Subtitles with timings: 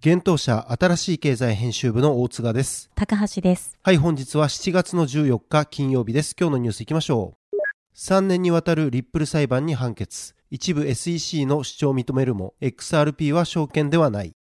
[0.00, 2.88] 現当社新しい経済編集部の大塚です。
[2.94, 3.76] 高橋です。
[3.82, 6.36] はい本日は7月の14日金曜日です。
[6.38, 7.56] 今日のニュースいきましょう。
[7.96, 10.36] 3年にわたるリップル裁判に判決。
[10.52, 14.36] 一部 SEC の主張を認めるも XRP は証券ではない。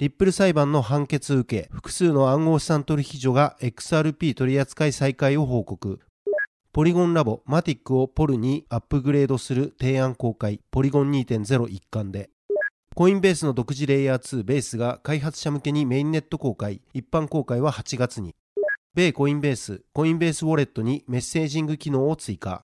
[0.00, 6.00] リップル裁判の判決を受け、複数の暗号資産取引所が XRP 取扱い再開を報告。
[6.72, 12.28] ポリゴンラボマティックをポルにアップグレードする提案公開、ポリゴン2.0一環で。
[12.98, 18.34] コインベースの独自レイヤー2ベースが開発者向けにメインネット公開、一般公開は8月に。
[18.94, 22.62] 米コインベース、コインベースウォレットにメッセージング機能を追加。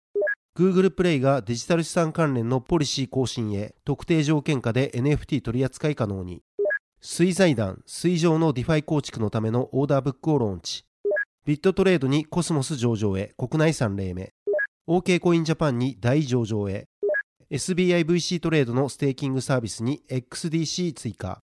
[0.56, 6.40] Google プレイがデジタル資産関連のポリシー更新へ特定条件下で NFT 取扱い可能に。
[7.02, 10.86] Sui 財団、 Sui 上の DeFi 構築のためのオーダーブックをローンチ。
[11.44, 14.32] ビットトレードにコスモス上場へ国内3例目。
[14.88, 16.86] OK コインジャパンに DAI 上場へ。
[17.52, 21.42] SBIVC トレードのステーキングサービスに XDC 追加。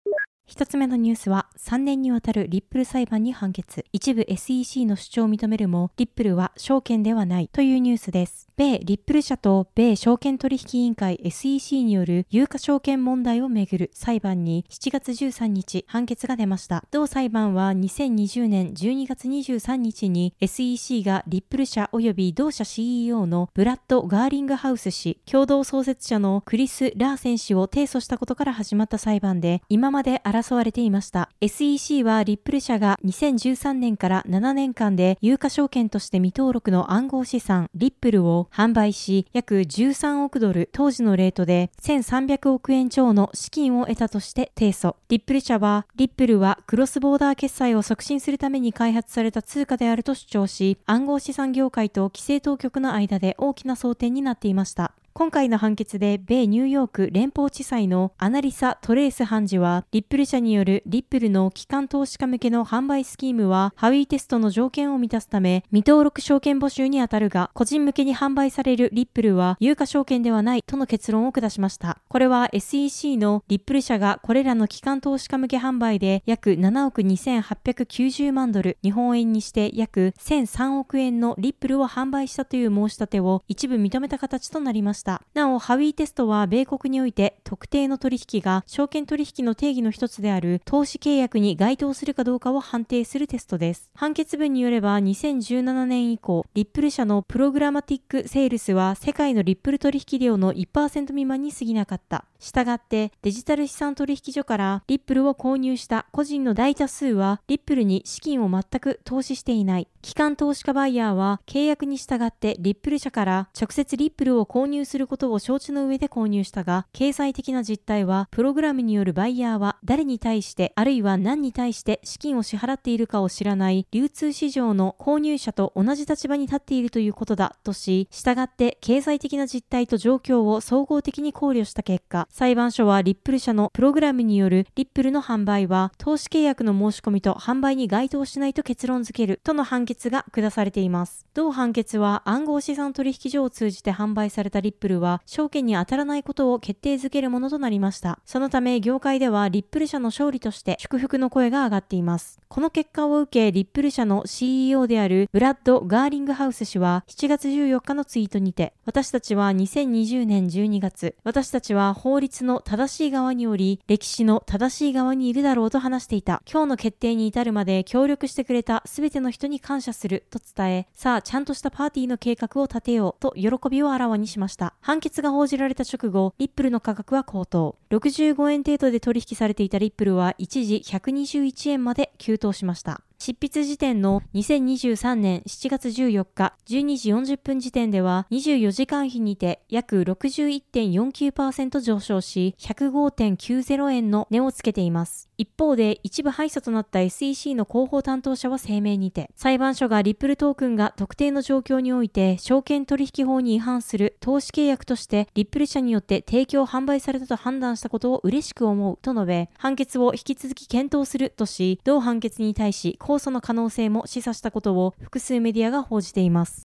[0.50, 3.84] 一つ目のニュースは3年にわたるリップル裁判に判決。
[3.92, 7.48] 一部 SEC の主張を認めるもリップルは証券ではない。
[7.52, 8.48] というニュースです。
[8.56, 16.84] 米リップル社と米証券取引委員会 SEC による有価証券問題をめぐる裁判に7月13日判決が出ました。
[16.90, 44.96] 同裁判は2020年12月23日に SEC がリップル社及び同社 CEO のブラッド・ガーリングハウス氏共同創設者のクリス・ラーセン氏を提訴したことから始まった裁判で今まで争われていました SEC はリップル社が2013年から7年間で有価証券として未登録の暗号資産リップルを販売し、約13億ドル、当時のレートで1300億円超の資金を得たとして提訴。
[45.08, 54.92] リップル社は、リップルはクロスボーダー決済を促進するために開発された通貨であると主張し、暗号資産業界と規制当局の間で大きな争点になっていました。
[55.12, 71.98] 今回の判決で米ニューヨーク連邦地裁のアナリサ・トレース判事は、リップル社によるリップルの機関投資家向けの販売スキームは、ハウィーテストの条件を満たすため、未登録証券募集に当たるが、個人向けに販売されるリップルは、有価証券ではないとの結論を下しました。
[72.08, 84.99] これは SEC のリップル社がこれらの機関投資家向け販売で約7億2890万ドル、日本円にして約1003億円のリップルを販売したという申し立てを一部認めた形となりました。
[85.00, 85.22] した。
[85.34, 93.90] なお、ハウィーテストは米国において特定の取引が証券取引の定義の一つである投資契約に該当するかどうかを判定するテストです。
[93.94, 102.26] 判決文によれば2017年以降、リップル社のプログラマティックセールスは世界のリップル取引量の1%未満に過ぎなかった。
[102.38, 109.88] したがってデジタル資産取引所からリップルを購入した個人の大多数はリップルに資金を全く投資していない。
[110.02, 141.26] 機関投資家バイヤーは契約に従ってリップル社から直接リップルを購入するすることを承知の上で購入したが、経済的な実態はプログラムによるバイヤーは誰に対してあるいは何に対して資金を支払っているかを知らない流通市場の購入者と同じ立場に立っているということだとし、従って経済的な実態と状況を総合的に考慮した結果、裁判所はリップル社のプログラムによるリップルの販売は投資契約の申し込みと販売に該当しないと結論付けるとの判決が下されています。
[141.32, 148.18] 同判決は暗号資産取引所を通じて販売されたリップルは証券に当たらないことを決定づけるものとなりました。
[148.24, 152.40] そのため業界ではリップル社の勝利として祝福の声が上がっています。
[152.48, 166.42] この結果を受け、リップル社の CEO であるブラッド・ガーリングハウス氏は7月14日のツイートにて、私たちは2020年12月、私たちは法律の正しい側におり、歴史の正しい側にいるだろうと話していた。
[166.50, 174.69] 今日の決定に至るまで協力してくれた全ての人に感謝すると伝え、さあちゃんとしたパーティーの計画を立てようと喜びをあらわにしました。
[174.80, 177.76] 判決が報じられた直後、リップルの価格は高騰。
[177.90, 183.02] 65円程度で取引されていたリップルは一時121円まで急騰しました。
[183.20, 195.30] 執筆時点の2023年7月14日12時40分時点では24時間比にて約61.49%上昇し105.90円の値をつけています。
[195.40, 216.68] 一方で一部敗訴となった SEC の広報担当者は声明にて裁判所がリップルトークンが特定の状況において証券取引法に違反する投資契約としてリップル社によって提供販売されたと判断したことを嬉しく思うと述べ判決を引き続き検討するとし同判決に対し控訴の可能性も示唆したことを複数メディアが報じています。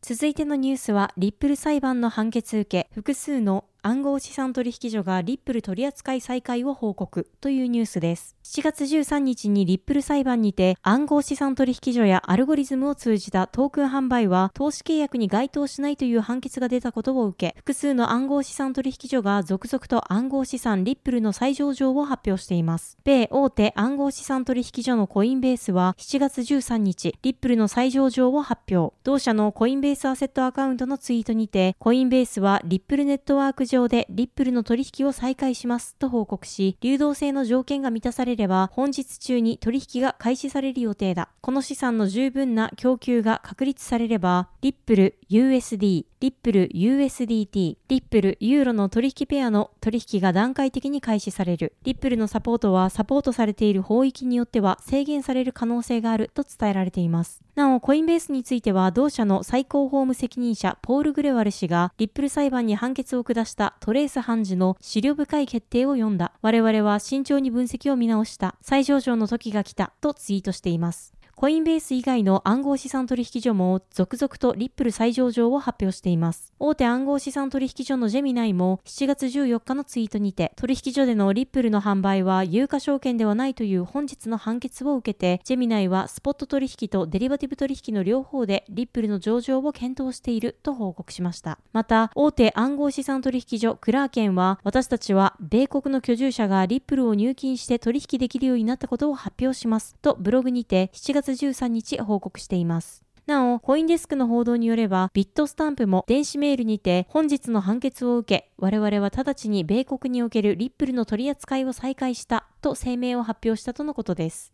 [0.00, 8.36] 続いてのニュースは、リップル裁判の判決受け、複数の暗号資産取引所がリップル取扱い再開を報告というニュースです。
[8.44, 22.98] 7月13日にリップル裁判にて暗号資産取引所やアルゴリズムを通じたトークン販売は投資契約に該当しないという判決が出たことを受け、複数の暗号資産取引所が続々と暗号資産リップルの再上場を発表しています。
[23.02, 28.94] 米大手暗号資産取引所のコインベースは7月13日、リップルの再上場を発表。
[29.02, 41.30] 同社のコインベースアセットアカウントのツイートにて、コインベースはリップルネットワーク上でリップルの取引を再開しますと報告し、流動性の条件が満たされれば本日中に取引が開始される予定だ。
[41.40, 51.72] この資産の十分な供給が確立されれば、リップル USD、リップル USDT、リップルユーロの取引ペアの取引が段階的に開始される。
[51.84, 57.42] リップルのサポートはサポートされている法域によっては制限される可能性があると伝えられています。
[57.54, 66.32] なお、コインベースについては同社の最高法務責任者ポール・グレワル氏がリップル裁判に判決を下したトレース判事の資料深い決定を読んだ。
[66.40, 68.54] 我々は慎重に分析を見直した。
[68.62, 71.11] 再上場の時が来たとツイートしています。
[71.42, 76.52] コインベース以外の暗号資産取引所も続々とリップル再上場を発表しています。
[76.60, 91.58] 大手暗号資産取引所のジェミナイも7月14日のツイートにて、取引所でのリップルの販売は有価証券ではないという本日の判決を受けて、ジェミナイはスポット取引とデリバティブ取引の両方でリップルの上場を検討していると報告しました。
[91.72, 103.02] また、大手暗号資産取引所クラーケンは、私たちは米国の居住者がリップルを入金して取引できるようになったことを発表しますとブログにて7月13日報告しています。
[103.26, 114.51] なお、コインデスクの報道によれば、ビットスタンプも電子メールにて本日の判決を受け、我々は直ちに米国におけるリップルの取り扱いを再開したと声明を発表したとのことです。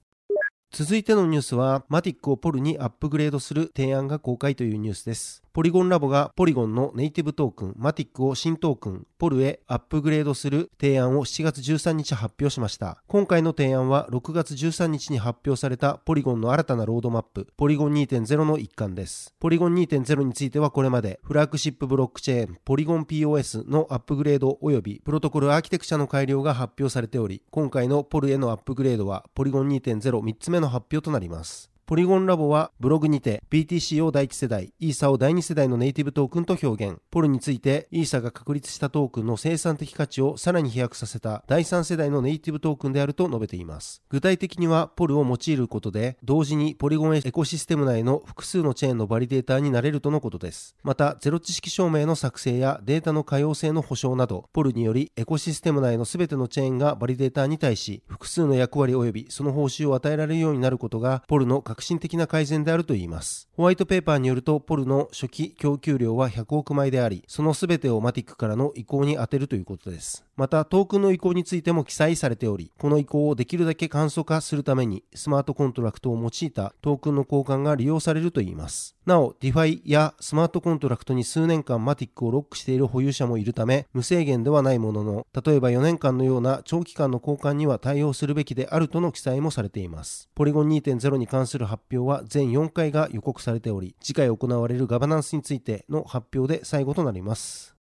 [0.70, 5.43] 続いてのニュースは、マティックをポルにアップグレードする提案が公開というニュースです。
[5.59, 13.03] ポリゴンラボがポリゴンのネイティブトークンマティックを新トークンポルへアップグレードする提案を7月13日発表しました。
[13.09, 19.35] 今回の提案は6月13日に発表されたポリゴンの新たなロードマップポリゴン2.0の一環です。
[19.41, 31.70] ポリゴン2.0についてはこれまでフラッグシップブロックチェーンポリゴン POS のアップグレード及びプロトコルアーキテクチャの改良が発表されており今回のポルへのアップグレードはポリゴン2.03つ目の発表となります。
[31.88, 36.99] ポリゴンラボはブログにて BTC を第一世代、イーサを第二世代のネイティブトークンと表現。
[37.11, 44.03] ポルについてイーサが確立したトークンの生産的価値をさらに飛躍させた第三世代のネイティブトークンであると述べています。
[44.10, 50.77] 具体的にはポルを用いることで同時にポリゴンエコシステム内の複数のチェーンのバリデーターになれるとのことです。
[50.82, 63.49] また、ゼロ知識証明の作成やデータの可用性の保証など、ポルによりエコシステム内の全てのチェーンがバリデーターに対し複数の役割及びその報酬を与えられるようになることがポルの革新的な改善であるといいます。
[63.53, 70.25] ホワイトペーパーによると、ポルの初期供給量は100億枚であり、その全てをマティックからの移行に充てるということです。
[70.37, 78.97] また、トークンの移行についても記載されており、この移行をできるだけ簡素化するために、スマートコントラクトを用いたトークンの交換が利用されるといいます。
[79.06, 90.29] なお、DeFi やスマートコントラクトに数年間マティックをロックしている保有者もいるため、無制限ではないものの、例えば4年間のような長期間の交換には対応するべきであるとの記載もされています。
[90.35, 97.78] ポリゴン2.0に関する発表は全4回が予告されており、次回行われるガバナンスについての発表で最後となります。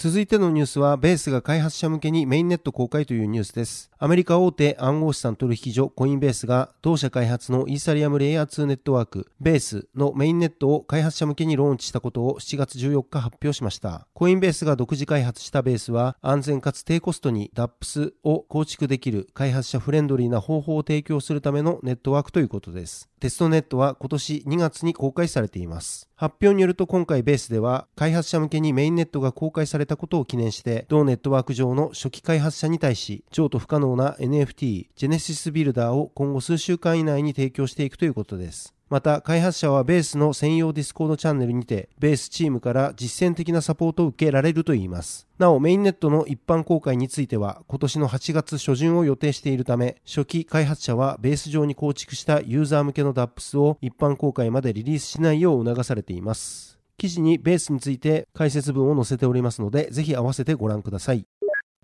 [0.00, 3.90] 続いてのニュースは、ベースが開発者向けにメインネット公開というニュースです。
[3.98, 14.06] アメリカ大手暗号資産取引所コインベースが、同社開発のイーサリアムレイヤー2ネットワーク、ベースのメインネットを開発者向けにローンチしたことを7月14日発表しました。
[14.14, 23.08] コインベースが独自開発したベースは、安全かつ低コストに DAPS を構築できる開発者フレンドリーな方法を提供するためのネットワークということです。
[23.18, 26.08] テストネットは今年2月に公開されています。
[26.14, 38.74] 発表によると今回ベースでは開発者向けにメインネットが公開されたことを記念して同ネットワーク上の初期開発者に対し譲渡不可能な NFT ジェネシスビルダーを今後数週間以内に提供していくということです。
[38.90, 61.24] また開発者はベースの専用ディスコードチャンネルにてベースチームから実践的なサポートを受けられるといいますなおメインネットの一般公開については今年の8月初旬を予定しているため初期開発者はベース上に構築したユーザー向けの DApps を一般公開までリリースしないよう促されています記事にベースについて解説文を載せておりますのでぜひ合わせてご覧ください。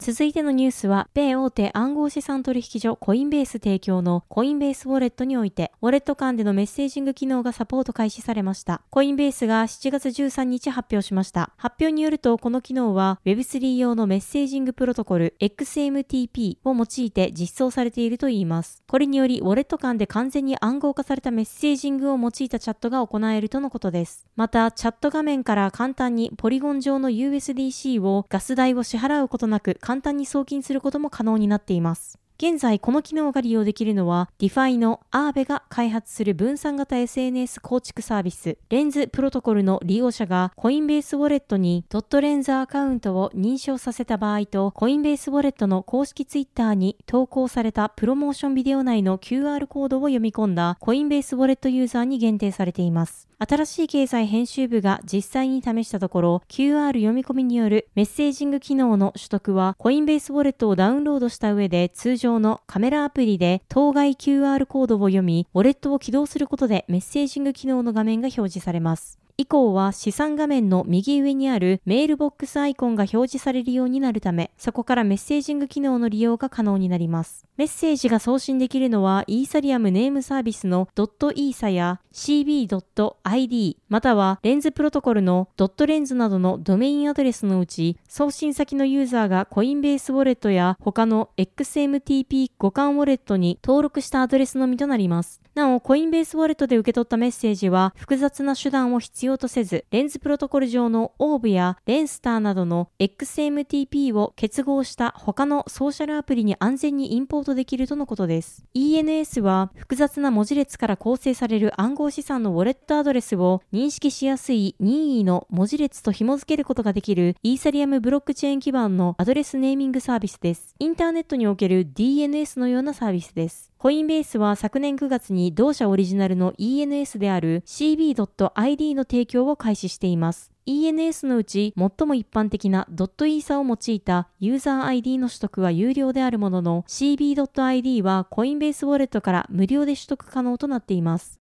[0.01, 8.83] 続いてのニュースは、米大手暗号資産取引所コインベース提供のコインベースウォレットにおいて、ウォレット間でのメッセージング機能がサポート開始されました。
[8.91, 11.53] コインベースが7月13日発表しました。
[11.57, 18.83] 発表によると、この機能は Web3 用のメッセージングプロトコル XMTP を用いて実装されているといいます。
[18.89, 24.27] これにより、ウォレット間で完全に暗号化されたメッセージングを用いたチャットが行えるとのことです。
[24.35, 32.19] また、チャット画面から簡単にポリゴン上の USDC をガス代を支払うことなく簡単に送金することも可能になっています。
[32.39, 53.29] 現在この機能が利用できるのは DeFi の Aave が開発する分散型 SNS 構築サービスレンズプロトコルの利用者がコインベースウォレットにドットレンズアカウントを認証させた場合とコインベースウォレットの公式 Twitter に投稿されたプロモーションビデオ内の QR コードを読み込んだコインベースウォレットユーザーに限定されています。
[53.39, 69.24] 新しい経済編集部が実際に試したところ QR 読み込みによるメッセージング機能の取得はコインベースウォレットをダウンロードした上で通常のカメラアプリで当該 QR コードを読みウォレットを起動することでメッセージング機能の画面が表示されます。
[69.37, 77.45] 以降は資産画面の右上にあるメールボックスアイコンが表示されるようになるため、そこからメッセージング機能の利用が可能になります。
[77.57, 95.41] メッセージが送信できるのは、イーサリアムネームサービスのドットイーサや cb.id、またはレンズプロトコルのドットレンズなどのドメインアドレスのうち、送信先のユーザーがコインベースウォレットや他の XMTP 互換ウォレットに登録したアドレスのみとなります。
[95.55, 108.65] なお、コインベースウォレットで受け取ったメッセージは複雑な手段を必要とせず、レンズプロトコル上のオーブやレンスターなどの XMTP を結合した他のソーシャルアプリに安全にインポートできるとのことです。
[108.75, 120.75] ENS は複雑な文字列から構成される暗号資産のウォレットアドレスを認識しやすい任意の文字列と紐付けることができるイーサリアムブロックチェーン基盤のアドレスネーミングサービスです。
[120.79, 123.74] インターネットにおける DNS のようなサービスです。
[123.85, 130.51] コインベースは昨年9月に同社オリジナルの ENS である CB.ID の提供を開始しています。
[130.65, 141.44] ENS のうち最も一般的な .ETH を用いたユーザー ID の取得は有料であるものの CB.ID はコインベースウォレットから無料で取得可能となっています。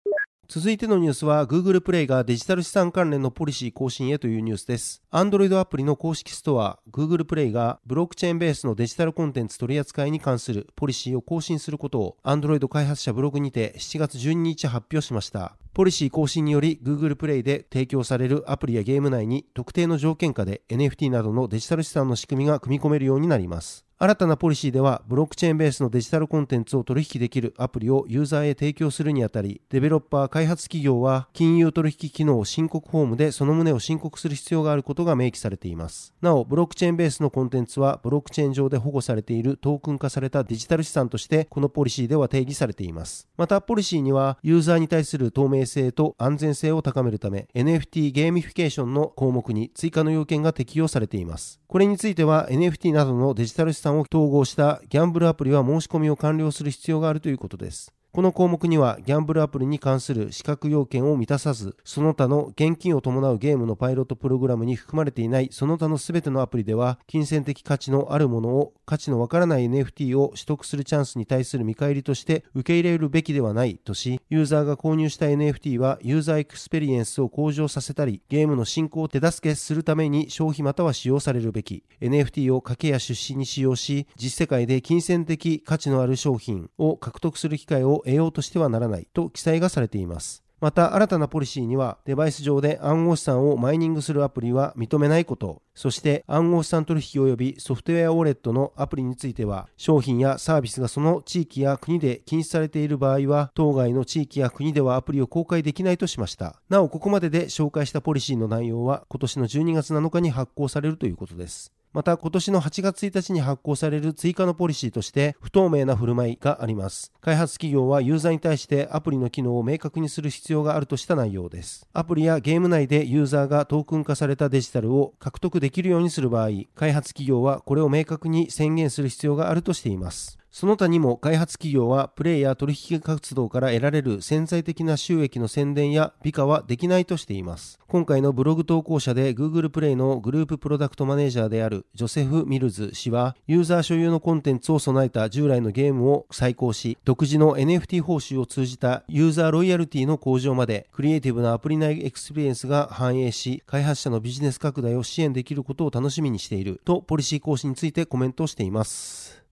[0.46, 5.02] 続いてのニュースは Google プレイがデジタル資産関連のポリシー更新へというニュースです。
[5.10, 15.56] Android アプリの公式ストア Google プレイがブロックチェーンベースのデジタルコンテンツ取り扱いに関するポリシーを更新することを Android 開発者ブログにて7月12日発表しました。
[15.72, 23.83] ポリシー更新により Google プレイで提供されるアプリやゲーム内に特定の条件下で NFT などのデジタル資産の仕組みが組み込めるようになります。
[23.96, 36.12] 新たなポリシーでは、ブロックチェーンベースのデジタルコンテンツを取引できるアプリをユーザーへ提供するにあたり、デベロッパー開発企業は金融取引機能を申告フォームでその旨を申告する必要があることが明記されています。
[36.20, 43.28] なお、ブロックチェーンベースのコンテンツは、ブロックチェーン上で保護されているトークン化されたデジタル資産として、このポリシーでは定義されています。
[43.36, 51.60] また、ポリシーには、ユーザーに対する透明性と安全性を高めるため、NFT ゲーミフィケーションの項目に追加の要件が適用されています。
[51.68, 57.93] これについては、NFT などのデジタル資産を統合したギャンブルアプリは申し込みを完了する必要があるということです。
[58.14, 90.44] この項目にはギャンブルアプリに関する資格要件を満たさず、その他の現金を伴うゲームのパイロットプログラムに含まれていないその他の全てのアプリでは、金銭的価値のあるものを価値のわからない NFT を取得するチャンスに対する見返りとして受け入れるべきではないとし、ユーザーが購入した NFT はユーザーエクスペリエンスを向上させたり、ゲームの進行を手助けするために消費または使用されるべき、NFT を賭けや出資に使用し、実世界で金銭的価値のある商品を獲得する機会を得ようとしてはならないと記載がされています。
[90.60, 106.62] また新たなポリシーにはデバイス上で暗号資産をマイニングするアプリは認めないこと、そして暗号資産取引及びソフトウェアウォレットのアプリについては商品やサービスがその地域や国で禁止されている場合は当該の地域や国ではアプリを公開できないとしました。
[106.70, 111.73] なおここまでで紹介したポリシーの内容は今年の12月7日に発行されるということです。
[111.94, 117.12] また今年の8月1日に発行される追加のポリシーとして不透明な振る舞いがあります。
[117.20, 121.86] 開発企業はユーザーに対してアプリの機能を明確にする必要があるとした内容です。
[121.92, 130.36] アプリやゲーム内でユーザーがトークン化されたデジタルを獲得できるようにする場合、開発企業はこれを明確に宣言する必要があるとしています。
[130.54, 137.80] その他にも開発企業はプレイや取引活動から得られる潜在的な収益の宣伝や美化はできないとしています。
[137.88, 159.43] 今回のブログ投稿者で Google プレイのグループプロダクトマネージャーであるジョセフ・ミルズ氏はユーザー所有のコンテンツを備えた従来のゲームを再考し独自の NFT 報酬を通じたユーザーロイヤルティの向上までクリエイティブなアプリ内エクスペリエンスが繁栄し開発者のビジネス拡大を支援できることを楽しみにしているとポリシー更新についてコメントしています。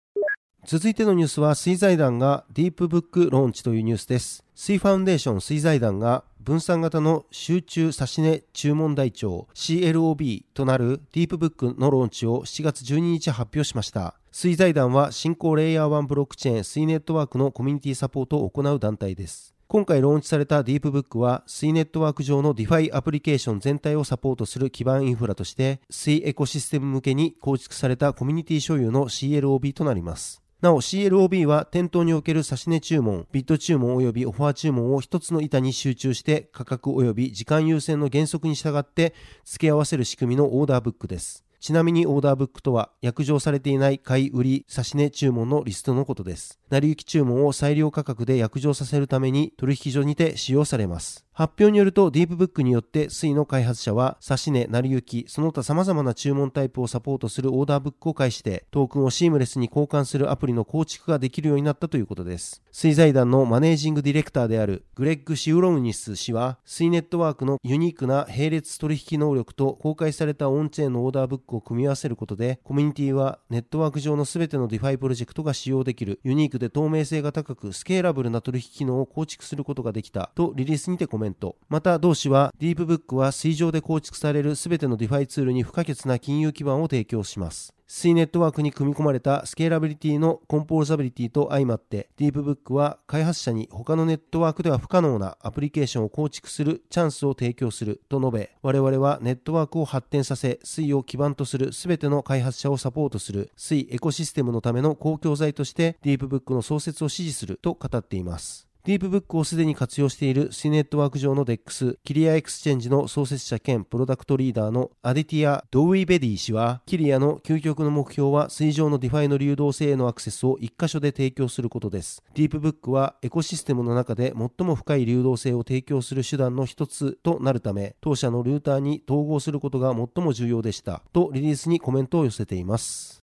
[0.65, 4.45] 続いてのニュースは水財団がディープブックローンチというニュースです。
[4.55, 14.15] 水ファウンデーション水財団が分散型の集中指値注文台帳 CLOB となるディープブックのローンチを7月12日発表しました。
[14.31, 19.53] 水財団は新興レイヤー1ブロックチェーン水ネットワークのコミュニティサポートを行う団体です。
[19.67, 30.42] 今回ローンチされたディープブックは、水ネットワーク上の DeFi アプリケーション全体をサポートする基盤インフラとして、水エコシステム向けに構築されたコミュニティ所有の CLOB となります。
[30.63, 39.13] なお CLOB は店頭における差し値注文、ビット注文及びオファー注文を一つの板に集中して価格及び時間優先の原則に従って
[39.45, 41.45] 付け合わせる仕組みのオーダーブックです。
[41.59, 46.61] ちなみにオーダーブックとは、約定されていない買い売り差し値注文のリストのことです。
[46.73, 51.27] 成行き注文を最良価格で約定させるために取引所にて使用されます。
[51.35, 62.63] 発表によると、ディープブックによって Sui の開発者は、指値、成り行き、その他様々な注文タイプをサポートするオーダーブックを介して、トークンをシームレスに交換するアプリの構築ができるようになったということです。
[62.71, 81.57] Sui 財団のマネージングディレクターであるグレッグ・シウロムニス氏は、 Sui ネットワークのユニークな並列取引能力と公開されたオンチェーンのオーダーブックを組み合わせることで、コミュニティはネットワーク上の全ての DeFi プロジェクトが使用できるユニークで透明性が高くスケーラブルな取引機能を構築することができたとリリースにてコメント。
[81.69, 87.75] また同氏はディープブックは Sui 上で構築される全ての DeFi ツールに不可欠な金融基盤を提供します。
[87.95, 108.72] Sui ネットワークに組み込まれたスケーラビリティのコンポーザビリティと相まって、ディープブックは開発者に他のネットワークでは不可能なアプリケーションを構築するチャンスを提供すると述べ、我々はネットワークを発展させ、 Sui を基盤とする全ての開発者をサポートする Sui エコシステムのための公共財としてディープブックの創設を支持すると語っています。
[108.85, 122.25] ディープブックをすでに活用している C ネットワーク上の DEX、キリアエクスチェンジの創設者兼プロダクトリーダーのアディティア・ドウィベディ氏は、キリアの究極の目標は Sui 上の DeFi の流動性へのアクセスを一箇所で提供することです。
[122.35, 131.05] ディープブックはエコシステムの中で最も深い流動性を提供する手段の一つとなるため、当社のルーターに統合することが最も重要でした。
[131.13, 133.22] とリリースにコメントを寄せています。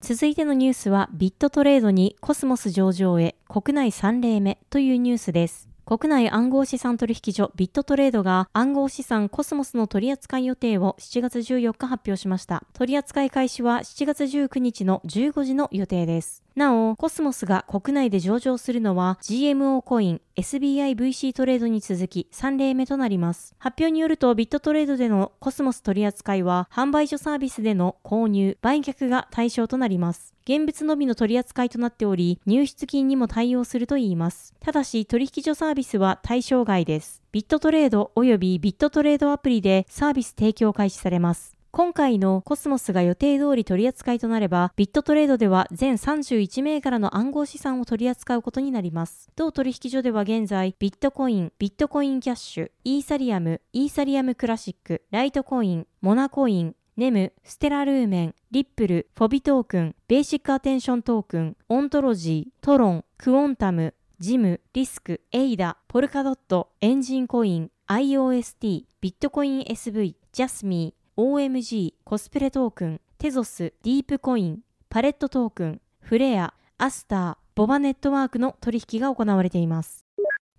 [0.00, 5.68] 続いてのニュースはビットトレードにコスモス上場へ国内3例目というニュースです。
[5.84, 12.62] 国内暗号資産取引所ビットトレードが暗号資産コスモスの取扱い予定を7月14日発表しました。
[12.74, 16.44] 取扱い開始は7月19日の15時の予定です。
[16.58, 23.54] なお、コスモスが国内で上場するのは GMO コイン、SBIVC トレードに続き3例目となります。
[23.58, 30.34] 発表によるとビットトレードでのコスモス取扱いは販売所サービスでの購入、売却が対象となります。
[30.44, 34.54] 現物のみの取り扱いとなっており、入出金にも対応するといいます。
[34.58, 37.22] ただし、取引所サービスは対象外です。
[37.30, 41.57] ビットトレード及びビットトレードアプリでサービス提供開始されます。
[41.70, 49.28] 今回のコスモスが予定通り取り扱いとなれば、ビットトレードでは全31銘柄の暗号資産を取り扱うことになります。
[49.36, 80.04] 同取引所では現在、ビットコイン、ビットコインキャッシュ、イーサリアム、イーサリアムクラシック、ライトコイン、モナコイン、ネム、ステラルーメン、リップル、フォビトークン、ベーシックアテンショントークン、オントロジー、トロン、クオンタム、ジム、リスク、エイダ、ポルカドット、エンジンコイン、IOST、ビットコイン SV、ジャスミー、OMG、コスプレトークン、テゾス、ディープコイン、パレットトークン、フレア、アスター、ボバネットワークの取引が行われています。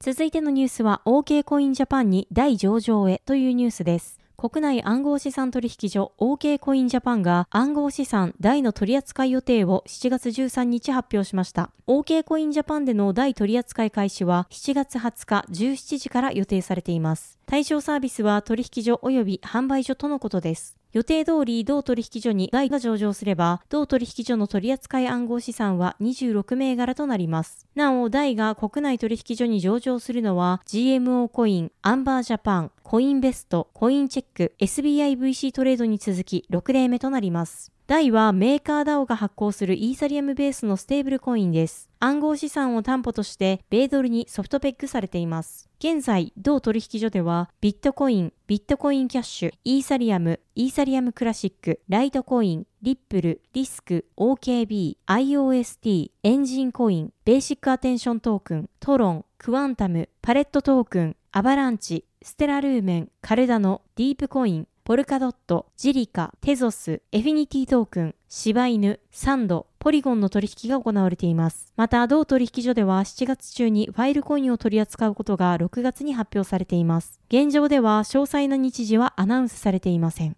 [0.02, 4.19] 続いてのニュースは OK コインジャパンに大上場へというニュースです。
[4.40, 11.72] 国内暗号資産取引所 OK コインジャパンが暗号資産大の取扱い予定を7月13日発表しました。
[11.88, 17.38] OK コインジャパンでの大取扱い開始は7月20日17時から予定されています。
[17.48, 20.79] 対象サービスは取引所及び販売所とのことです。
[20.92, 27.68] 予定通り同取引所に大が上場すれば、同取引所の取扱い暗号資産は26銘柄となります。
[27.76, 37.72] なお、大が国内取引所に上場するのは、GMO コイン、アンバージャパン、コインベスト、コインチェック、SBIVC トレードに続き6例目となります。
[37.86, 41.89] 大はメーカー DAO が発行するイーサリアムベースのステーブルコインです。
[42.02, 45.70] 暗号資産を担保として米ドルにソフトペックされています。
[45.80, 71.72] 現在、同取引所では、ビットコイン、ビットコインキャッシュ、イーサリアム、イーサリアムクラシック、ライトコイン、リップル、リスク、OKB、IOST、エンジンコイン、ベーシックアテンショントークン、トロン、クワンタム、パレットトークン、アバランチ、ステラルーメン、カルダノ、ディープコイン、ポルカドット、ジリカ、テゾス、エフィニティトークン、柴犬、サンド、ポリゴンの取引が行われています。
[71.76, 77.22] また、同取引所では7月中にファイルコインを取り扱うことが6月に発表されています。
[77.28, 80.36] 現状では詳細な日時はアナウンスされていません。